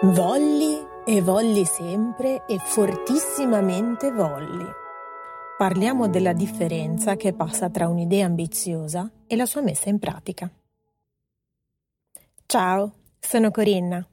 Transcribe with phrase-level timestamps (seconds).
[0.00, 4.64] Volli e volli sempre e fortissimamente volli.
[5.56, 10.48] Parliamo della differenza che passa tra un'idea ambiziosa e la sua messa in pratica.
[12.46, 14.06] Ciao, sono Corinna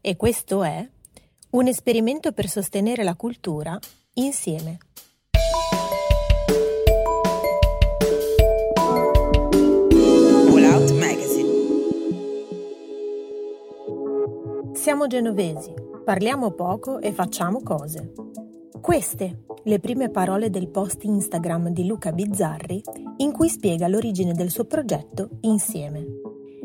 [0.00, 0.88] e questo è
[1.50, 3.76] un esperimento per sostenere la cultura
[4.14, 4.78] insieme.
[14.82, 15.72] Siamo genovesi,
[16.04, 18.14] parliamo poco e facciamo cose.
[18.80, 22.82] Queste le prime parole del post Instagram di Luca Bizzarri
[23.18, 26.04] in cui spiega l'origine del suo progetto Insieme.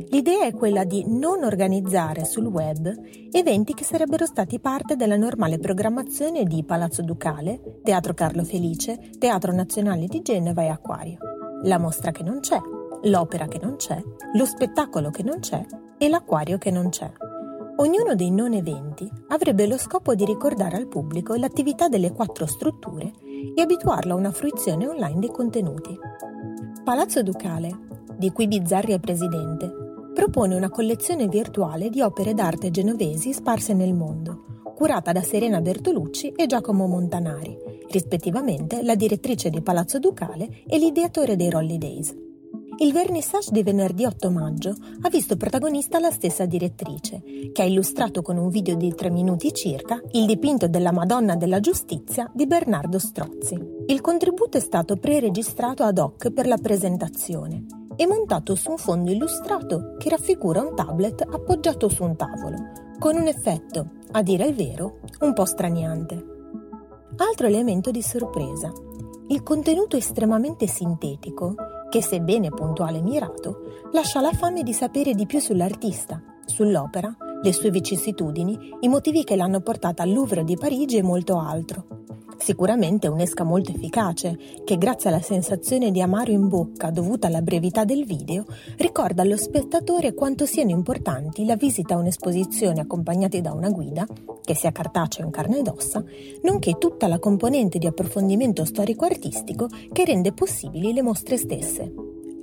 [0.09, 2.91] L'idea è quella di non organizzare sul web
[3.31, 9.53] eventi che sarebbero stati parte della normale programmazione di Palazzo Ducale, Teatro Carlo Felice, Teatro
[9.53, 11.19] Nazionale di Genova e Acquario.
[11.65, 12.57] La mostra che non c'è,
[13.03, 14.01] l'opera che non c'è,
[14.33, 15.63] lo spettacolo che non c'è
[15.99, 17.11] e l'acquario che non c'è.
[17.79, 23.11] Ognuno dei non eventi avrebbe lo scopo di ricordare al pubblico l'attività delle quattro strutture
[23.55, 25.95] e abituarlo a una fruizione online dei contenuti.
[26.83, 27.69] Palazzo Ducale,
[28.17, 29.71] di cui Bizzarri è presidente,
[30.11, 36.29] propone una collezione virtuale di opere d'arte genovesi sparse nel mondo, curata da Serena Bertolucci
[36.31, 37.55] e Giacomo Montanari,
[37.91, 42.26] rispettivamente la direttrice di Palazzo Ducale e l'ideatore dei Rolly Days.
[42.79, 48.21] Il vernissage di venerdì 8 maggio ha visto protagonista la stessa direttrice, che ha illustrato
[48.21, 52.99] con un video di tre minuti circa il dipinto della Madonna della Giustizia di Bernardo
[52.99, 53.59] Strozzi.
[53.87, 59.09] Il contributo è stato pre-registrato ad hoc per la presentazione e montato su un fondo
[59.09, 62.57] illustrato che raffigura un tablet appoggiato su un tavolo,
[62.99, 66.13] con un effetto, a dire il vero, un po' straniante.
[67.15, 68.71] Altro elemento di sorpresa.
[69.29, 71.55] Il contenuto estremamente sintetico
[71.89, 77.53] che sebbene puntuale e mirato, lascia la fame di sapere di più sull'artista, sull'opera, le
[77.53, 81.96] sue vicissitudini, i motivi che l'hanno portata al Louvre di Parigi e molto altro.
[82.47, 87.83] Sicuramente un'esca molto efficace, che grazie alla sensazione di amaro in bocca dovuta alla brevità
[87.83, 88.45] del video,
[88.77, 94.07] ricorda allo spettatore quanto siano importanti la visita a un'esposizione accompagnati da una guida,
[94.45, 96.01] che sia cartacea o in carne ed ossa,
[96.43, 101.93] nonché tutta la componente di approfondimento storico-artistico che rende possibili le mostre stesse.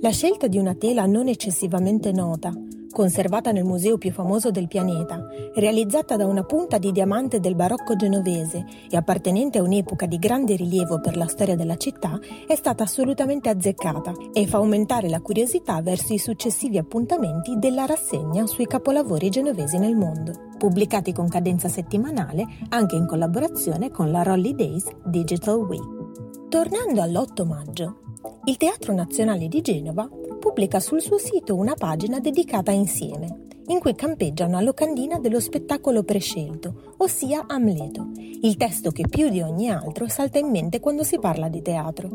[0.01, 2.53] La scelta di una tela non eccessivamente nota,
[2.95, 7.97] conservata nel museo più famoso del pianeta, realizzata da una punta di diamante del barocco
[7.97, 12.17] genovese e appartenente a un'epoca di grande rilievo per la storia della città,
[12.47, 18.45] è stata assolutamente azzeccata e fa aumentare la curiosità verso i successivi appuntamenti della rassegna
[18.45, 24.55] sui capolavori genovesi nel mondo, pubblicati con cadenza settimanale anche in collaborazione con la Rolly
[24.55, 26.47] Days Digital Week.
[26.47, 27.97] Tornando all'8 maggio,
[28.45, 30.07] il Teatro Nazionale di Genova
[30.45, 35.39] pubblica sul suo sito una pagina dedicata a Insieme, in cui campeggia una locandina dello
[35.39, 38.11] spettacolo prescelto, ossia Amleto,
[38.43, 42.09] il testo che più di ogni altro salta in mente quando si parla di teatro.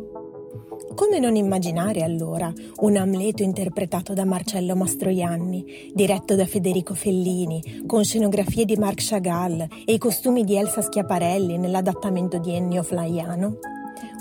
[0.95, 2.53] Come non immaginare allora
[2.83, 9.67] un Amleto interpretato da Marcello Mastroianni, diretto da Federico Fellini, con scenografie di Marc Chagall
[9.85, 13.59] e i costumi di Elsa Schiaparelli nell'adattamento di Ennio Flaiano?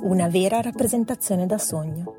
[0.02, 2.18] Una vera rappresentazione da sogno.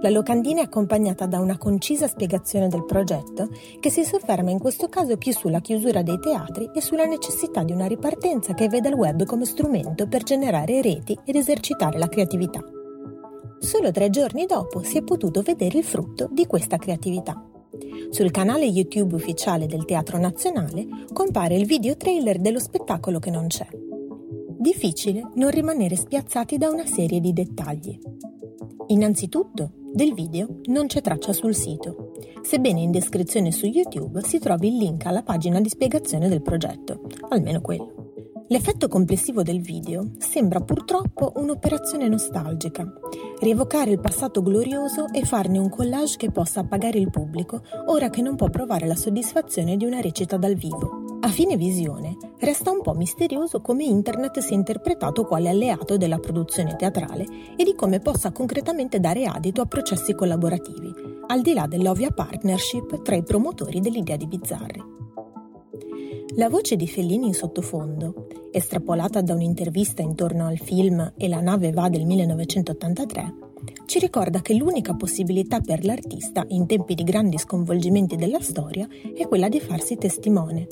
[0.00, 3.48] La locandina è accompagnata da una concisa spiegazione del progetto
[3.80, 7.72] che si sofferma in questo caso più sulla chiusura dei teatri e sulla necessità di
[7.72, 12.62] una ripartenza che veda il web come strumento per generare reti ed esercitare la creatività.
[13.58, 17.42] Solo tre giorni dopo si è potuto vedere il frutto di questa creatività.
[18.10, 23.48] Sul canale YouTube ufficiale del Teatro Nazionale compare il video trailer dello spettacolo che non
[23.48, 23.66] c'è.
[24.68, 27.98] Difficile non rimanere spiazzati da una serie di dettagli.
[28.88, 32.12] Innanzitutto, del video non c'è traccia sul sito,
[32.42, 37.06] sebbene in descrizione su YouTube si trovi il link alla pagina di spiegazione del progetto,
[37.30, 38.44] almeno quello.
[38.48, 42.86] L'effetto complessivo del video sembra purtroppo un'operazione nostalgica,
[43.40, 48.20] rievocare il passato glorioso e farne un collage che possa appagare il pubblico ora che
[48.20, 51.07] non può provare la soddisfazione di una recita dal vivo.
[51.20, 56.76] A fine visione, resta un po' misterioso come Internet sia interpretato quale alleato della produzione
[56.76, 57.26] teatrale
[57.56, 60.92] e di come possa concretamente dare adito a processi collaborativi,
[61.26, 64.82] al di là dell'ovvia partnership tra i promotori dell'idea di Bizzarri.
[66.36, 71.72] La voce di Fellini in sottofondo, estrapolata da un'intervista intorno al film E la nave
[71.72, 73.34] va del 1983,
[73.86, 79.26] ci ricorda che l'unica possibilità per l'artista in tempi di grandi sconvolgimenti della storia è
[79.26, 80.66] quella di farsi testimone.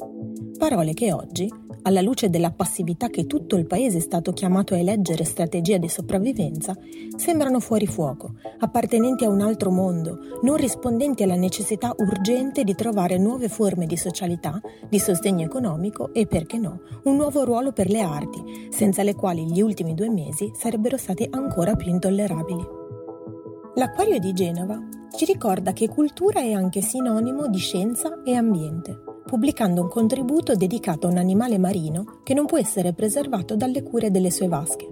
[0.59, 1.53] Parole che oggi,
[1.83, 5.89] alla luce della passività che tutto il paese è stato chiamato a eleggere strategia di
[5.89, 6.77] sopravvivenza,
[7.17, 13.19] sembrano fuori fuoco, appartenenti a un altro mondo, non rispondenti alla necessità urgente di trovare
[13.19, 18.01] nuove forme di socialità, di sostegno economico e, perché no, un nuovo ruolo per le
[18.01, 22.85] arti, senza le quali gli ultimi due mesi sarebbero stati ancora più intollerabili.
[23.79, 24.83] L'Acquario di Genova
[25.15, 31.07] ci ricorda che cultura è anche sinonimo di scienza e ambiente, pubblicando un contributo dedicato
[31.07, 34.87] a un animale marino che non può essere preservato dalle cure delle sue vasche,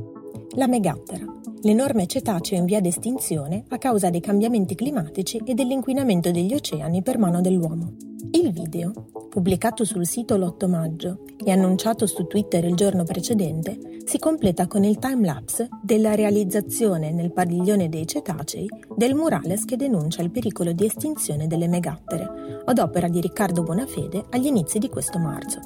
[0.57, 1.25] la megattera,
[1.63, 7.17] l'enorme cetaceo in via d'estinzione a causa dei cambiamenti climatici e dell'inquinamento degli oceani per
[7.17, 8.14] mano dell'uomo.
[8.35, 8.91] Il video,
[9.31, 14.83] pubblicato sul sito l'8 maggio e annunciato su Twitter il giorno precedente, si completa con
[14.83, 20.85] il timelapse della realizzazione nel padiglione dei cetacei del murales che denuncia il pericolo di
[20.85, 25.61] estinzione delle megattere, ad opera di Riccardo Bonafede agli inizi di questo marzo.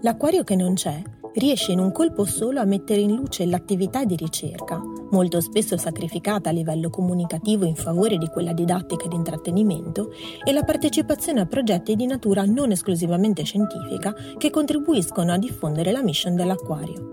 [0.00, 1.00] L'acquario che non c'è
[1.34, 6.50] riesce in un colpo solo a mettere in luce l'attività di ricerca, molto spesso sacrificata
[6.50, 10.10] a livello comunicativo in favore di quella didattica ed intrattenimento,
[10.44, 16.02] e la partecipazione a progetti di natura non esclusivamente scientifica che contribuiscono a diffondere la
[16.02, 17.10] mission dell'acquario.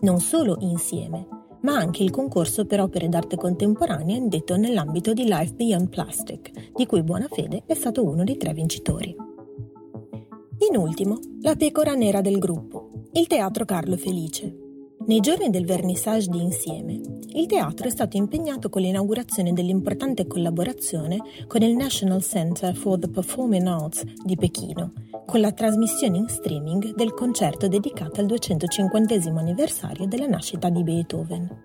[0.00, 1.26] Non solo insieme,
[1.62, 6.86] ma anche il concorso per opere d'arte contemporanea indetto nell'ambito di Life Beyond Plastic, di
[6.86, 9.16] cui Buonafede è stato uno dei tre vincitori.
[10.70, 14.63] In ultimo, la pecora nera del gruppo, il Teatro Carlo Felice.
[15.06, 16.98] Nei giorni del vernissage di Insieme,
[17.34, 23.10] il teatro è stato impegnato con l'inaugurazione dell'importante collaborazione con il National Center for the
[23.10, 24.92] Performing Arts di Pechino,
[25.26, 31.64] con la trasmissione in streaming del concerto dedicato al 250 anniversario della nascita di Beethoven.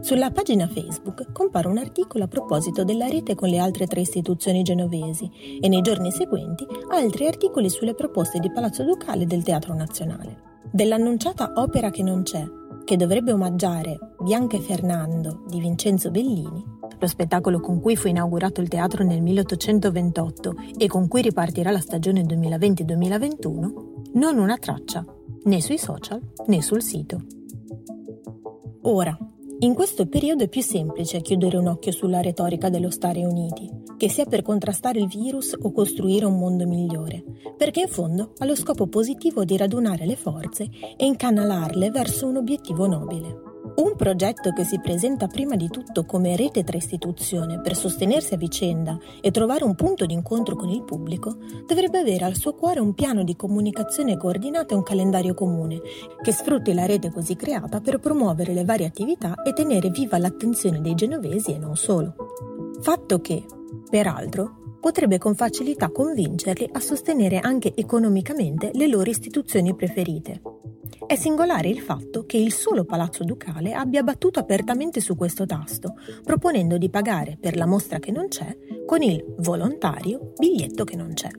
[0.00, 4.64] Sulla pagina Facebook compare un articolo a proposito della rete con le altre tre istituzioni
[4.64, 5.30] genovesi
[5.60, 10.52] e nei giorni seguenti altri articoli sulle proposte di Palazzo Ducale del Teatro Nazionale.
[10.70, 12.44] Dell'annunciata Opera che non c'è,
[12.84, 16.62] che dovrebbe omaggiare Bianca e Fernando di Vincenzo Bellini,
[16.98, 21.80] lo spettacolo con cui fu inaugurato il teatro nel 1828 e con cui ripartirà la
[21.80, 23.72] stagione 2020-2021,
[24.14, 25.04] non una traccia,
[25.44, 27.22] né sui social né sul sito.
[28.82, 29.16] Ora,
[29.60, 34.08] in questo periodo è più semplice chiudere un occhio sulla retorica dello stare uniti, che
[34.08, 37.22] sia per contrastare il virus o costruire un mondo migliore,
[37.56, 42.36] perché in fondo ha lo scopo positivo di radunare le forze e incanalarle verso un
[42.36, 43.52] obiettivo nobile.
[43.76, 48.36] Un progetto che si presenta prima di tutto come rete tra istituzioni per sostenersi a
[48.36, 51.36] vicenda e trovare un punto di incontro con il pubblico,
[51.66, 55.80] dovrebbe avere al suo cuore un piano di comunicazione coordinato e un calendario comune,
[56.22, 60.80] che sfrutti la rete così creata per promuovere le varie attività e tenere viva l'attenzione
[60.80, 62.14] dei genovesi e non solo.
[62.80, 63.44] Fatto che,
[63.94, 70.42] peraltro, potrebbe con facilità convincerli a sostenere anche economicamente le loro istituzioni preferite.
[71.06, 75.94] È singolare il fatto che il solo Palazzo Ducale abbia battuto apertamente su questo tasto,
[76.24, 81.12] proponendo di pagare per la mostra che non c'è con il volontario biglietto che non
[81.14, 81.30] c'è.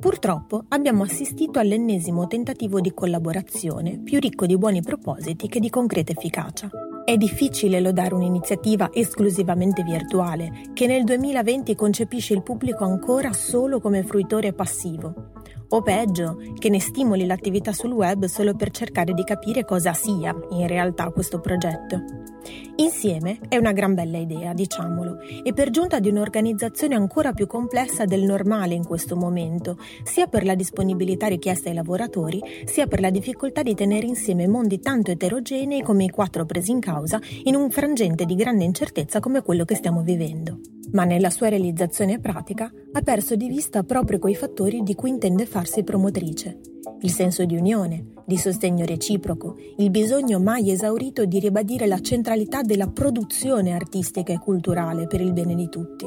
[0.00, 6.12] Purtroppo abbiamo assistito all'ennesimo tentativo di collaborazione, più ricco di buoni propositi che di concreta
[6.12, 6.70] efficacia.
[7.08, 14.02] È difficile lodare un'iniziativa esclusivamente virtuale, che nel 2020 concepisce il pubblico ancora solo come
[14.02, 15.37] fruitore passivo,
[15.70, 20.34] o peggio, che ne stimoli l'attività sul web solo per cercare di capire cosa sia
[20.50, 22.28] in realtà questo progetto.
[22.76, 28.04] Insieme è una gran bella idea, diciamolo, e per giunta di un'organizzazione ancora più complessa
[28.04, 33.10] del normale in questo momento, sia per la disponibilità richiesta ai lavoratori, sia per la
[33.10, 37.70] difficoltà di tenere insieme mondi tanto eterogenei come i quattro presi in causa in un
[37.70, 40.60] frangente di grande incertezza come quello che stiamo vivendo
[40.92, 45.46] ma nella sua realizzazione pratica ha perso di vista proprio quei fattori di cui intende
[45.46, 46.60] farsi promotrice.
[47.00, 52.62] Il senso di unione, di sostegno reciproco, il bisogno mai esaurito di ribadire la centralità
[52.62, 56.06] della produzione artistica e culturale per il bene di tutti.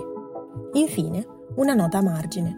[0.73, 2.55] Infine, una nota a margine.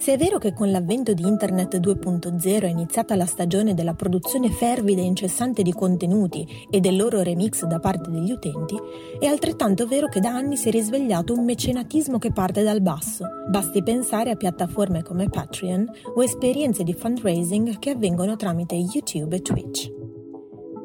[0.00, 4.48] Se è vero che con l'avvento di Internet 2.0 è iniziata la stagione della produzione
[4.48, 8.78] fervida e incessante di contenuti e del loro remix da parte degli utenti,
[9.18, 13.26] è altrettanto vero che da anni si è risvegliato un mecenatismo che parte dal basso.
[13.50, 19.42] Basti pensare a piattaforme come Patreon o esperienze di fundraising che avvengono tramite YouTube e
[19.42, 19.99] Twitch.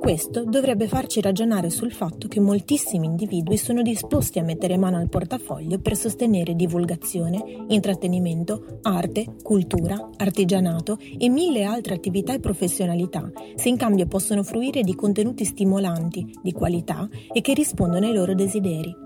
[0.05, 5.09] Questo dovrebbe farci ragionare sul fatto che moltissimi individui sono disposti a mettere mano al
[5.09, 13.67] portafoglio per sostenere divulgazione, intrattenimento, arte, cultura, artigianato e mille altre attività e professionalità, se
[13.67, 19.04] in cambio possono fruire di contenuti stimolanti, di qualità e che rispondono ai loro desideri.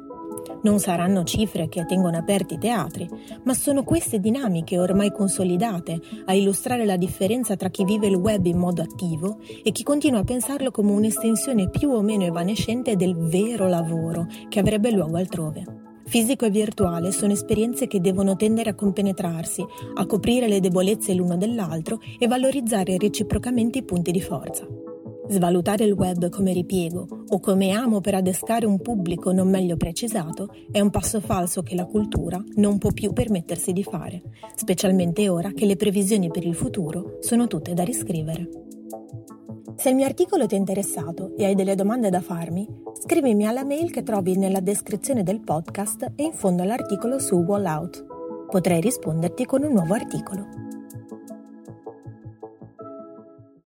[0.61, 3.09] Non saranno cifre che tengono aperti i teatri,
[3.43, 8.45] ma sono queste dinamiche ormai consolidate a illustrare la differenza tra chi vive il web
[8.45, 13.15] in modo attivo e chi continua a pensarlo come un'estensione più o meno evanescente del
[13.15, 15.63] vero lavoro che avrebbe luogo altrove.
[16.09, 19.63] Fisico e virtuale sono esperienze che devono tendere a compenetrarsi,
[19.93, 24.65] a coprire le debolezze l'uno dell'altro e valorizzare reciprocamente i punti di forza.
[25.31, 30.51] Svalutare il web come ripiego o come amo per adescare un pubblico non meglio precisato
[30.71, 34.23] è un passo falso che la cultura non può più permettersi di fare,
[34.55, 38.49] specialmente ora che le previsioni per il futuro sono tutte da riscrivere.
[39.75, 42.67] Se il mio articolo ti è interessato e hai delle domande da farmi,
[42.99, 48.03] scrivimi alla mail che trovi nella descrizione del podcast e in fondo all'articolo su Wallout.
[48.49, 50.68] Potrei risponderti con un nuovo articolo.